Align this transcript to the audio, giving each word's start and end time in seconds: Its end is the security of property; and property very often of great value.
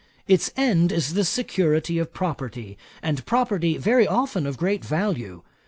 Its 0.27 0.49
end 0.57 0.91
is 0.91 1.13
the 1.13 1.23
security 1.23 1.99
of 1.99 2.11
property; 2.11 2.75
and 3.03 3.23
property 3.27 3.77
very 3.77 4.07
often 4.07 4.47
of 4.47 4.57
great 4.57 4.83
value. 4.83 5.43